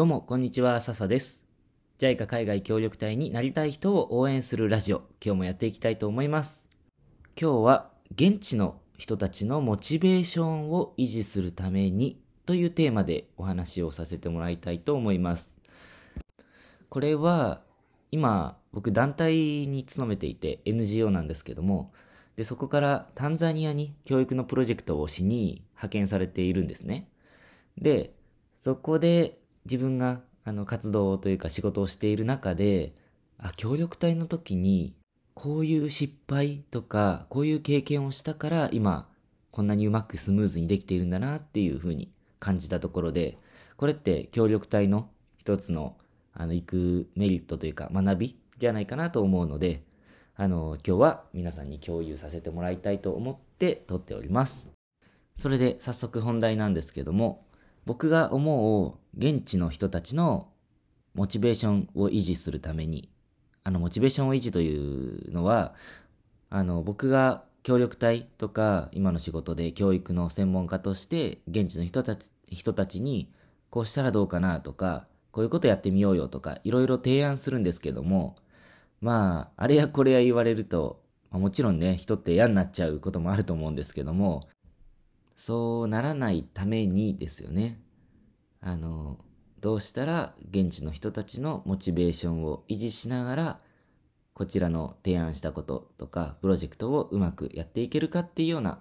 [0.00, 1.44] どうも、こんにちは、笹です。
[1.98, 6.66] JICA 海外協力隊になりたい人を応援するラジオ、今日もやっていきたいと思います。
[7.38, 15.60] 今日は、現地の人たちのモチベーションを維持するためにというテーマでお話をさせてもらいたいと思います。
[16.88, 17.60] これは、
[18.10, 19.34] 今、僕団体
[19.66, 21.92] に勤めていて NGO なんですけども、
[22.36, 27.10] で、そこからタンザニアに教育のプロジェクトをしに派遣されているんですね。
[27.76, 28.14] で、
[28.56, 32.94] そこで自分があの活動というか仕事をしている中で、
[33.38, 34.94] あ、協力隊の時に
[35.34, 39.08] こういう失敗とか、こういう経験をしたから今
[39.50, 43.38] こんなにうまくスムーズにできているんだなっていうふうに感じたところで、
[43.76, 45.96] これって協力隊の一つの
[46.32, 49.82] あの行くメリットというか学びじゃないかなと思うので、
[50.36, 54.72] あの、今日は皆さんに共有させてもらいたいと思って撮っております。
[55.34, 57.44] それで早速本題なんですけども、
[57.86, 60.48] 僕が思う現地の人たちの
[61.14, 63.10] モチベーションを維持するために、
[63.64, 65.74] あの、モチベーションを維持というのは、
[66.50, 73.30] あの、僕が協力隊とか今の仕事で教育の専門家として現地の人たち、人たちに
[73.70, 78.36] こうしたらどうかなとか、こういうことやってみようよとか、いろいろ提案するんですけども、
[79.00, 84.48] まあ、あれやこれや言われると、まあもちろんね、人って嫌になっちゃうこともあると思うんですけども、
[85.40, 87.80] そうならないためにですよね。
[88.60, 89.24] あの、
[89.58, 93.60] どうしたら現地の人たちのモチベーションを維持しながら、
[94.34, 98.80] こちらの提案したこととか、プロジェクトをうまくやっていけるかっていうような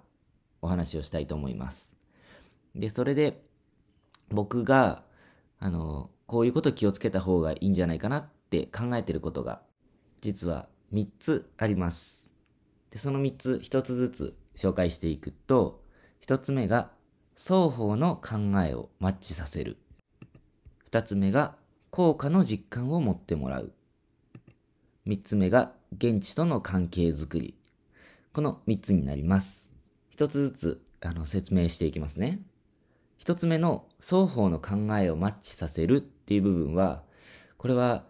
[0.62, 1.96] お話をしたいと思います。
[2.76, 3.42] で、それで、
[4.28, 5.06] 僕が、
[5.60, 9.62] あの、こういうこと気をつけた方がいいんじゃないかなって考えてることが、
[10.20, 12.30] 実は3つあります。
[12.92, 15.88] で、その3つ1つずつ紹介していくと、
[16.30, 16.92] 1つ目が
[17.36, 19.78] 双方の考えをマッチさせる。
[20.92, 21.56] 2つ目が
[21.90, 23.74] 効果の実感を持ってもらう。
[25.08, 27.56] 3つ目が現地との関係づくり。
[28.32, 29.72] この3つになります。
[30.16, 32.42] 1つずつあの説明していきますね。
[33.26, 37.02] 1つ目の双方の考えをマッチさせるっていう部分は、
[37.58, 38.06] これは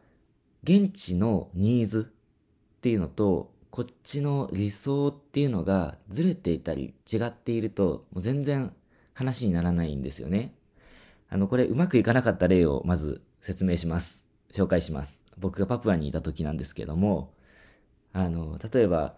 [0.64, 8.74] 現地のニーズっていうのと、こっちの理想っていうのがずれていたり違っていると、もう全然
[9.14, 10.54] 話にならないんですよね。
[11.30, 14.26] あの、これうまくいかなかった例をまず説明します。
[14.52, 15.22] 紹介します。
[15.38, 17.34] 僕がパプアにいた時なんですけども、
[18.12, 19.16] あの、例えば、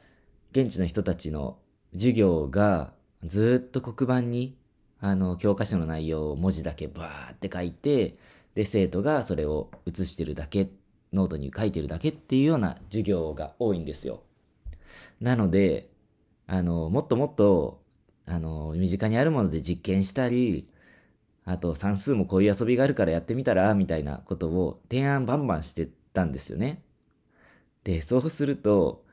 [0.52, 1.58] 現地の人たちの
[1.94, 4.58] 授業がずっと黒板に、
[5.00, 8.18] あの、教科書の内容を文字だけバーって書いて、
[8.54, 10.70] で、生徒がそれを写してるだけ、
[11.14, 14.24] ノートに書いてるだけっていうような授業が多いんですよ。
[15.22, 15.90] なので、
[16.48, 17.82] あの、もっともっと、
[18.26, 20.68] あの、身近にあるもので実験したり、
[21.46, 26.84] あと算数もこういう遊びがあるからやってみたら、みたいなことを提案バンバンしてたんですよね。
[27.84, 29.06] で、そうすると、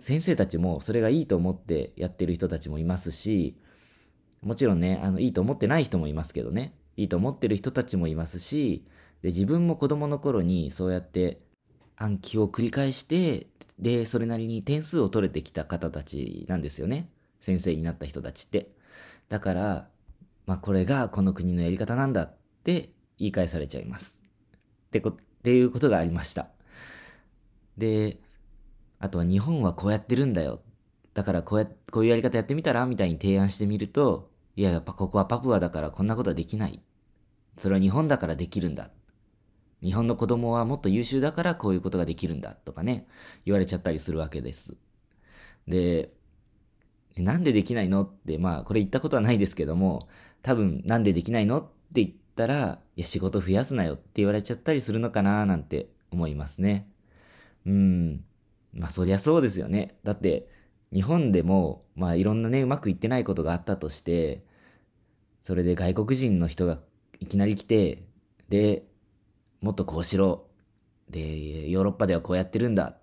[0.00, 3.56] 先生たちもそれがいいと思ってやってる人たちもいますし、
[4.42, 8.84] もちろんね、あの、いいと思ってない人もいますけどね、いいと思ってる人たちもいますし、
[9.22, 11.40] で、自分も子供の頃にそうやって
[11.96, 13.46] 暗記を繰り返して、
[13.78, 17.08] で、それなりに点数を取れてきた方たちなんですよね。
[17.40, 18.70] 先生になった人たちって。
[19.28, 19.88] だから、
[20.46, 24.18] まあ、これがこの国のやり方なんだって言い返されちゃいます。
[24.86, 26.48] ってこ、っていうことがありました。
[27.76, 28.18] で、
[28.98, 30.60] あとは日本はこうやってるんだよ。
[31.14, 32.86] だからこうや、こういうやり方やってみたら？
[32.86, 36.80] みたいに提案してみると、いや、やっぱここはパプアだからこんなことはできない。
[37.56, 38.90] それは日本だからできるんだ。
[39.82, 43.06] 日本の子供はもっと優秀だからこういうことができるんだとかね、
[43.44, 44.76] 言われちゃったりするわけです。
[45.66, 46.10] で、
[47.16, 50.08] なんでできないのって、まあこれ言ったことはないですけども、
[50.42, 56.88] 多分なんでできないのって言ったら、いや仕事増やすなよって言われちゃったりするのかななんて思いますね。
[57.66, 58.24] うん。
[58.72, 59.96] まあそりゃそうですよね。
[60.04, 60.48] だって、
[60.92, 64.44] 日本でも、まあいろんなね、うまくいってないことがあったとして、
[65.42, 66.80] それで外国人の人が
[67.20, 68.04] いきなり来て、
[68.48, 68.84] で、
[69.60, 70.46] もっとこうしろ。
[71.10, 72.98] で、ヨーロッパではこうやってるんだ。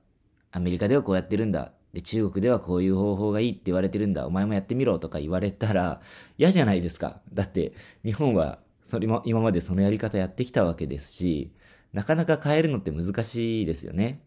[0.52, 1.74] アメリカではこうやってるんだ。
[1.94, 4.28] で、中国ではこういう方法がいいって言われてるんだ。
[4.28, 6.02] お前もやってみろとか言われたら
[6.38, 7.22] 嫌じゃないですか。
[7.34, 7.74] だって、
[8.04, 11.52] 日本はそれも今までそのやり方やってきたわけですし、
[11.94, 14.22] なかなか変えるのって難しいですよね。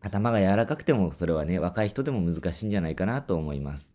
[0.00, 3.94] 頭が柔らかくてもそれはね、若い人でも難しいんじゃないかなと思います。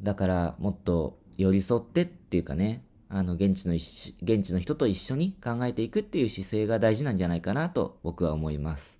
[0.00, 8.98] だから、もっと寄り添ってっていうかね、あの、現地の、現地の人と一緒に考えていくっていう姿勢が大事なんじゃないかなと僕は思います。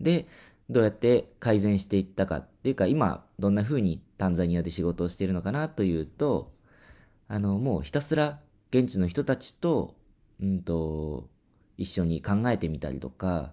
[0.00, 0.26] で、
[0.70, 6.52] どうやって改善していったかっていうか、今、どんな風にタンザニアで仕事をしているのかなというと、
[7.26, 8.40] あの、もうひたすら
[8.70, 9.98] 現地の人たちと
[10.40, 11.28] うんと、
[11.76, 13.52] 一緒に考えてみたりとか、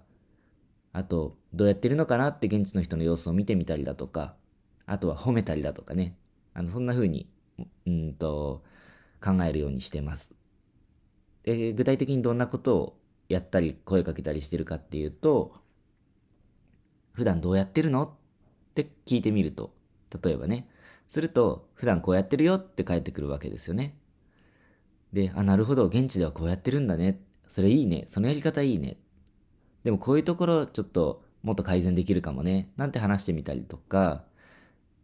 [0.93, 4.35] あと、どうやってるのかなって現地の人の様子を見てみたりだとか、
[4.85, 6.15] あとは褒めたりだとかね。
[6.53, 7.27] あの、そんな風に、
[7.85, 8.63] うんと、
[9.25, 10.35] 考えるようにしてます。
[11.43, 12.99] で、具体的にどんなことを
[13.29, 15.53] やったり、声かけたりしてるかっていうと、
[17.13, 18.03] 普段どうやってるの？
[18.03, 18.09] っ
[18.75, 19.73] て聞いてみると、
[20.23, 20.69] 例えばね、
[21.07, 23.97] すると、普段こうやってるよって返ってくるわけですよね。
[25.13, 27.21] で、あ、なるほど、現地ではこうやってるんだね。
[27.47, 28.05] それいいね。
[28.07, 28.97] そのやり方いいね。
[29.83, 32.71] でもこういうところちょっともっと改善できるかもね。
[32.75, 34.25] なんて話してみたりとか、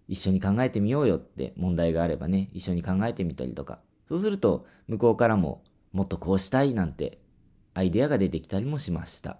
[0.07, 3.79] 一緒に考えてみようよって問題があればね、一緒に考えてみたりとか。
[4.11, 5.63] そうすると、向こうからも
[5.93, 7.17] もっとこうしたいなんて
[7.73, 9.37] アイデアが出てきたりもしました。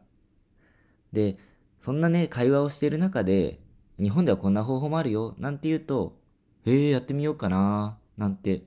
[1.12, 1.36] で、
[1.82, 3.60] そんなね、会話をしている中で、
[4.00, 6.18] 日本ではこんな方法もあるよ、なんて言うと、
[6.66, 8.64] へえ、やってみようかな、なんて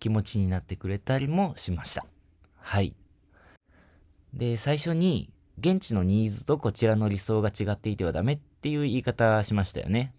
[0.00, 2.04] 気持ちになってくれたりもしました。
[2.56, 2.96] はい。
[4.34, 10.12] で、最初に、現地のニーズとこちらの理想が違っていてはダメっていう言い方しましたよね。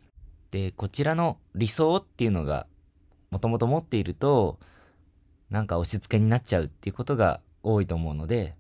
[0.51, 2.65] で、こちらの理想っていうのが、
[3.29, 4.57] もともと持っていると、
[5.49, 8.55] なんか押し付けになっちゃうっていうことが多いと思うので、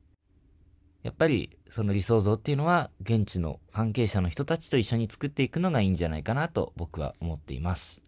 [1.03, 8.03] やっぱりその理想像っていうのは現地の関係者の人たちと一緒に作っていくのがいいんじゃないかなと僕は思っています。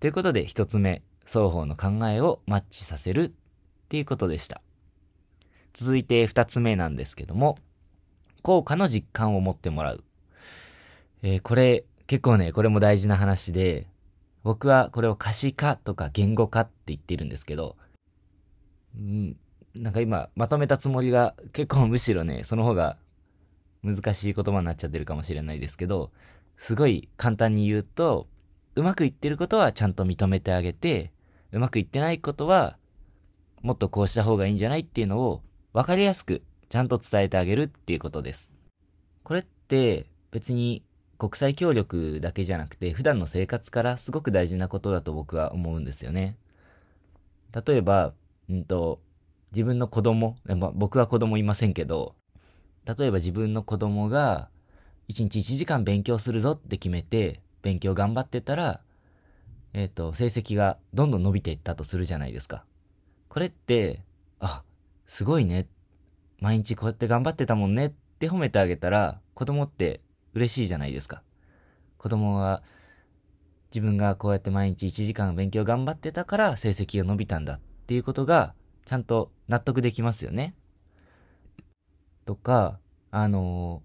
[0.00, 3.32] ということで一つ目、双方の考えをマッチさせるっ
[3.88, 4.60] ていうことでした。
[5.72, 7.58] 続いて二つ目なんですけども、
[8.42, 10.04] 効果の実感を持ってもらう。
[11.22, 13.86] えー、これ結構ね、これも大事な話で、
[14.42, 17.76] 僕はこれを可視化とか言語化って言ってるんですけど、
[18.96, 19.36] うん、
[19.74, 22.96] なんか今まとめたつもりが結構むしろね、 その方が
[23.82, 26.10] 難しい言葉になっちゃってるかもしれないですけど、
[26.56, 28.28] すごい簡単に言うと、
[28.76, 31.12] うまくいってることはちゃんと認めてあげて、
[31.52, 32.78] うまくいってないことは、
[33.62, 35.42] もっとこうした方がいいんじゃないっていうのを
[35.72, 38.52] 分かりやすくちゃんと伝えてあげるっていうことです。
[39.22, 40.84] これって別に
[41.18, 46.36] 国際協力だけじゃなくて普段の生活からすごく大事なことだと僕は思うんですよね。
[47.66, 48.12] 例えば、
[48.48, 49.00] うんと、
[49.52, 52.14] 自分の子供、まあ、僕は子供いませんけど、
[52.84, 54.48] 例えば自分の子供が
[55.08, 58.80] 1日1時間勉強するぞって決めて勉強頑張ってたら、
[59.72, 62.64] えっ、ー、と、成績がどんどん伸びていったとするじゃないですか。
[63.28, 64.02] これって、
[64.38, 64.62] あ、
[65.06, 65.66] すごいね。
[66.40, 70.00] 毎日こうやって頑張ってたもんねって褒めてあげたら、子供って
[70.34, 71.22] 嬉しいじゃないですか。
[71.98, 72.62] 子供は
[73.70, 78.54] 自分がこうやって毎日1時間勉強頑張ってたから成績が伸びたんだっっていうことが
[78.86, 80.54] ちゃんと納得できますよね。
[82.24, 82.78] とか、
[83.10, 83.82] あの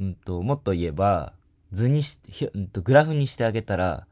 [0.00, 1.32] うんと、もっと言えば、
[1.70, 2.18] 図にし、
[2.52, 4.08] うんと、グラフにしてあげたら、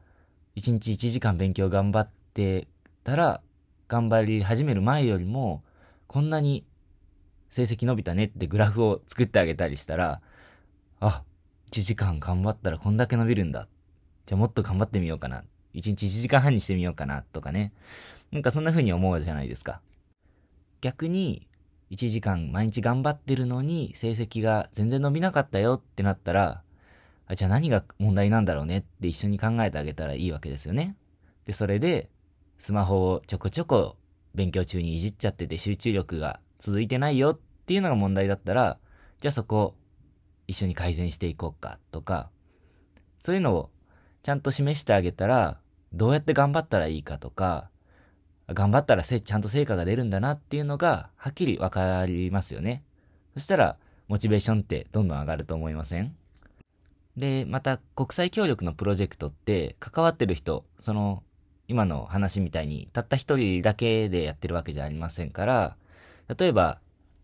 [0.55, 2.69] 1日1時間勉強頑張って
[3.03, 3.41] たら、
[3.89, 5.61] 頑張り始める前よりも、
[6.07, 6.65] こんなに
[7.49, 10.21] 成績伸びたねってグラフを作ってあげたりしたら、
[11.01, 11.23] あ、
[11.71, 13.67] 1時間頑張ったらこんだけ伸びるんだ。
[14.25, 15.43] じゃあもっと頑張ってみようかな。
[15.73, 17.23] 1日1時間半にしてみようかな。
[17.33, 17.73] とかね。
[18.31, 19.81] なんかそんな風に思うじゃないですか。
[20.81, 21.47] 逆に、
[21.91, 26.63] 1時間毎日頑張ってるのに成績が全然伸びなかったよってなったら、
[27.35, 30.95] じゃあ何が問題なんだろうねって一緒に考えてあげたらいいわけですよね。
[31.45, 32.09] で、それで、
[32.59, 33.97] スマホをちょこちょこ
[34.35, 38.77] 勉強中にいじっちゃってて集中力が続いてないよっていうのが問題だったら、
[39.19, 39.75] じゃあそこ
[40.47, 42.29] 一緒に改善していこうかとか、
[43.19, 43.69] そういうのを
[44.23, 45.59] ちゃんと示してあげたら、
[45.93, 47.69] どうやって頑張ったらいいかとか、
[48.47, 52.83] 頑張ったらちゃんと成果が出るんだなっていうのが、はっきりわかりますよね。
[53.33, 56.15] そしたら、モチベーションってどんどん上がると思いません？
[57.17, 61.23] で、また、国際協力のプロジェクトって、関わってる人、その、
[61.67, 65.75] 今の話みたいに、たった一人だけでやってるわけじゃありませんから、
[66.37, 66.79] 例えば、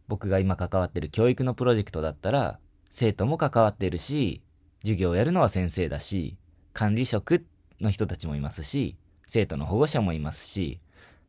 [0.08, 2.60] 僕が今関わってる教育のプロジェクトだったら、
[2.92, 4.42] 生徒も関わってるし、
[4.82, 6.38] 授業をやるのは先生だし、
[6.74, 7.46] 管理職
[7.82, 10.80] の人たちもいますし、生徒の保護者もいますし、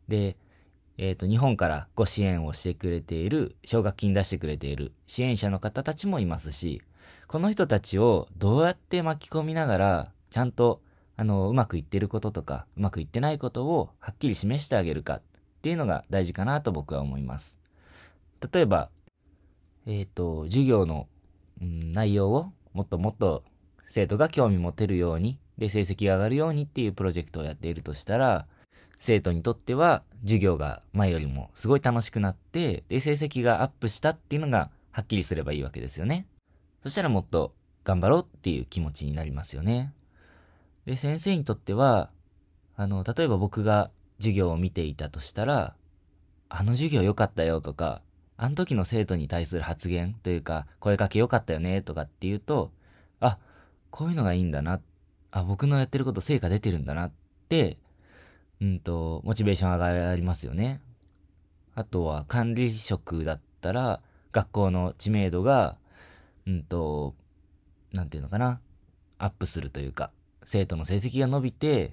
[0.09, 0.37] で、
[0.97, 6.83] えっ、ー、と、日本からご支援をしてくれている、奨学金出してくれている支援者の方たちもいますし、
[7.27, 10.81] この人たちをどうやって巻き込みながら、ちゃんと、
[11.17, 15.23] あの、うまくいってることとか、うまくいってないことをはっきり示してあげるかっ
[15.63, 17.59] ていうのが大事かなと僕は思います。
[18.53, 18.91] 例えば、
[19.87, 21.09] えっ、ー、と、授業の
[21.61, 23.43] うん、内容をもっともっと
[23.85, 28.47] 生徒が興味持てるように、で、成績が上がるようにっていうプロジェクトをやっているとしたら、
[28.99, 36.27] 生徒にとっては授業が前よりもすごい楽しくなって、で、成績がアップしたっていうのがはっきりすればいいわけですよね。
[36.83, 37.53] そしたらもっと
[37.85, 39.93] 頑張ろうっていう気持ちになりますよね。
[40.87, 42.11] で、先生にとっては、
[42.77, 45.75] あの、例えば僕が授業を見ていたとしたら、
[46.49, 48.01] あの授業良かったよとか、
[48.37, 52.71] あの時の生徒に対する発言というか、声かけ良かったよねとかっていうと、
[53.21, 53.39] あ、
[53.91, 54.81] こういうのがいいんだな。
[55.31, 57.13] あ、僕のやってること成果出てるんだなっ
[57.49, 57.77] て、
[58.61, 60.81] うんと、モチベーション上がりますよね。
[61.75, 64.01] あとは管理職だったら、
[64.33, 65.77] 学校の知名度が、
[66.47, 67.15] うんと、
[67.93, 68.61] なんていうのかな、
[69.19, 70.11] アップするというか、
[70.45, 71.93] 生徒の成績が伸びて、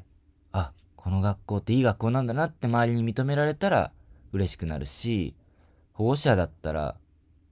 [0.51, 3.92] あ、この学校っていい学校なんだなって周りに認められたら
[4.32, 5.36] 嬉しくなるし、
[5.94, 6.96] 保護者だったら、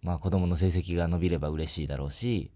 [0.01, 2.51] まあ子供の成績が伸びれば嬉しいだろうし、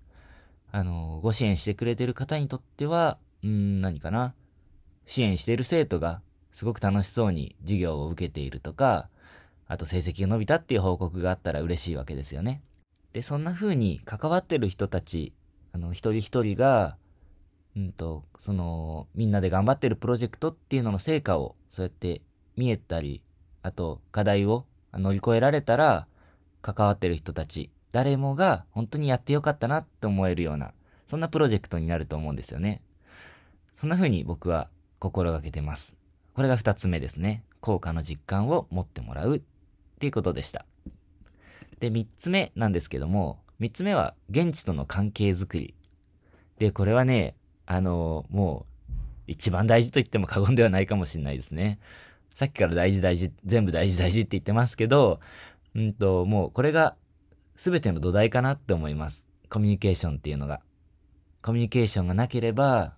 [0.71, 4.33] あの、ご支援してくれてる方にとっては、うん、何かな？
[5.05, 6.21] 支援している生徒が
[6.51, 9.09] すごく楽しそうに授業を受けているとか、
[9.67, 12.61] あと成績が伸びたっていう報告があったら嬉しいわけですよね。
[13.13, 15.33] で、そんな風に関わってる人たち、
[15.71, 16.97] あの、一人一人が、
[17.75, 22.21] うんと、その、みんなで頑張ってるプロジェクトっていうのの成果を、そうやって
[22.55, 23.21] 見えたり、
[23.61, 26.07] あと、課題を乗り越えられたら、
[26.61, 30.73] 関わってる人たち、誰もが本当にやってよかったなって思えるような、
[31.07, 32.81] そんなプロジェクトになると思うんですよね。
[33.75, 35.97] そんな風に僕は心がけてます。
[36.33, 37.43] これが二つ目ですね。
[37.61, 39.41] 効果の実感を持ってもらうっ
[39.99, 40.65] ていうことでした。
[41.79, 45.73] で、三つ目なんですけども、三つ目は現地との関係づくり。
[46.59, 48.91] で、これはね、あのー、もう、
[49.27, 51.79] 一番大事と言っても過言ではないかもしれないですね。
[52.33, 55.19] さっきから大事大事、全部大事大事って言ってますけど、
[55.75, 56.95] うんと、もうこれが
[57.57, 59.25] 全ての土台かなって思います。
[59.49, 60.61] コミュニケーションっていうのが。
[61.41, 62.93] コミュニケーションがなければ、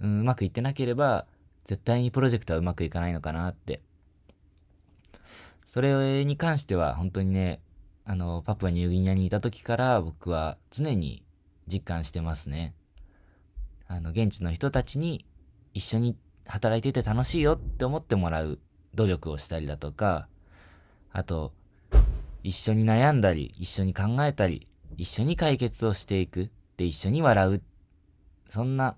[0.00, 1.26] うん、うまくいってなければ、
[1.64, 3.82] 絶対にプロジェクトはうまくいかないのかなって。
[5.66, 7.60] それに関しては本当にね、
[8.06, 11.22] あの、パプアニューギニアにいた時から僕は常に
[11.66, 12.74] 実感してますね。
[13.86, 15.26] あの、現地の人たちに
[15.74, 18.58] 一緒に働いてて楽しいよって思ってもらう
[18.94, 20.28] 努力をしたりだとか、
[21.12, 21.52] あと、
[22.44, 26.50] 一緒に悩んだり、一緒に考えたり、一緒に解決をしていく。
[26.76, 27.62] で、一緒に笑う。
[28.48, 28.94] そんな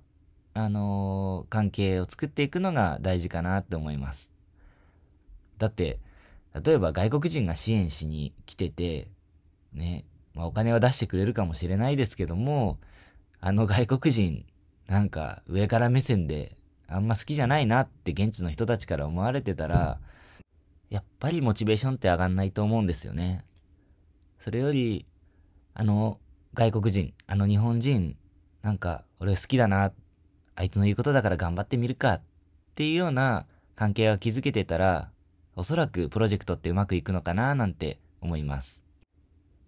[0.58, 4.30] あのー、関係を作っていくのが大事かなって思います。
[5.58, 5.98] だって、
[6.64, 9.08] 例えば外国人が支援しに来てて、
[9.74, 12.78] ね、まあお金は出してくれるかもしれないですけども、
[13.38, 14.46] あの外国人、
[14.86, 16.56] なんか上から目線で
[16.88, 19.98] あんま好きじゃないなって現地の人たちから思われてたら、
[20.90, 23.44] やっぱりモチベーションって上がんないと思うんですよね。
[24.38, 25.06] それより、
[25.74, 26.18] あの
[26.54, 28.16] 外国人、あの日本人、
[28.62, 29.92] なんか俺好きだな
[30.56, 32.22] あいつの言うことだから頑張ってみるかっ
[32.74, 35.10] ていうような関係が築けてたら、
[35.54, 38.82] おそらくプロジェクトってうまくいくのかななんて思います。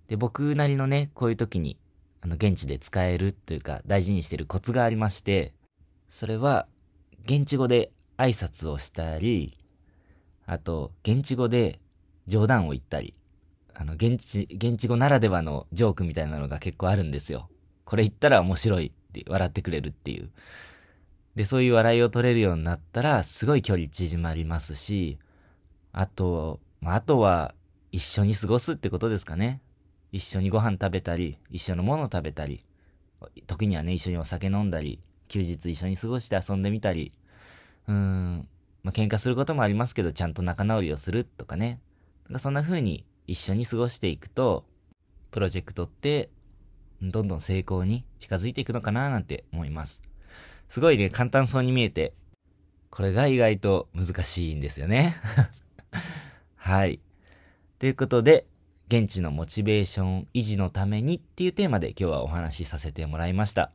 [0.08, 1.78] で、僕なりのね、こういう時に、
[2.22, 5.52] あの、現地で使えるというか、大事にしてるコツがありまして、
[6.08, 6.66] それは、
[7.24, 9.57] 現地語で挨拶をしたり、
[10.48, 11.78] あと、現地語で
[12.26, 13.12] 冗談を言ったり、
[13.74, 17.50] あの、現地、現地語ならではのジョークみたいなのが結構あるんですよ。
[17.84, 20.30] これ言ったら面白いって笑ってくれるっていう。
[21.34, 25.18] で、そういう笑いを取れるようになったら、すごい距離縮まりますし、
[25.92, 27.54] あと、まあ、あとは、
[27.92, 29.60] 一緒に過ごすってことですかね。
[30.12, 32.64] 一緒にご飯食べたり、一緒のもの食べたり、
[33.46, 37.12] 時にはね、一緒にお酒飲んだり、休日一緒に過ごして遊んでみたり、
[37.86, 38.48] うーん、
[38.82, 41.80] まあ、喧嘩することもありますけど、ちゃんと仲直りをするとかね。
[42.32, 44.64] かそんな風に一緒に過ごしていくと、
[45.30, 46.30] プロジェクトって、
[47.02, 50.00] どんどん成功に近づいていくのかななんて思います。
[50.68, 52.14] すごいね、簡単そうに見えて、
[52.90, 55.14] これが意外と難しいんですよね。
[56.56, 57.00] はい。
[57.78, 58.46] ということで、
[58.88, 63.70] 現地のモチベーション維持のためにっていうテーマで今日はお話しさせてもらいました。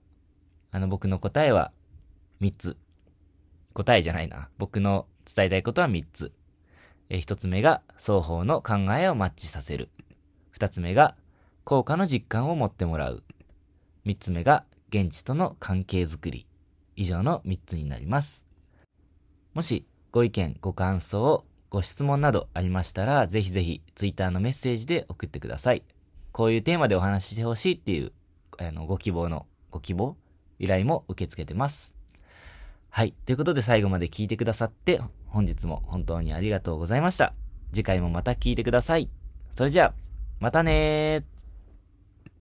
[0.71, 1.71] あの僕の答えは
[2.41, 2.82] 3つ。
[3.73, 4.49] 答えじゃないな。
[4.57, 6.31] 僕の伝えたいことは3つ。
[7.09, 9.89] え1つ目が双方の考えをマッチさせる。
[10.57, 11.15] 2つ目が
[11.63, 13.23] 効果の実感を持ってもらう。
[14.05, 16.47] 3つ目が現地との関係づくり。
[16.95, 18.43] 以上の3つになります。
[19.53, 25.81] もしご意見、ご感想、ご質問などありましたら、ぜひぜひ Twitter のメッセージで送ってください。
[26.31, 28.11] こういうテーマでお話ししてほしいっていう、
[28.59, 30.15] あの、ご希望の、ご希望？
[30.59, 31.95] 依頼も受け付けてます。
[32.95, 33.15] はい。
[33.25, 37.33] ということで最後まで聞いてくださって、本日も本当にありがとうございました。
[37.71, 39.09] 次回もまた聞いてください。
[39.49, 39.93] それじゃあ、
[40.39, 41.32] またねー。